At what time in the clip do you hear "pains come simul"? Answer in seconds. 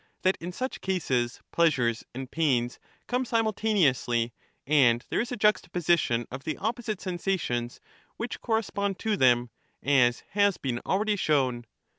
2.31-3.53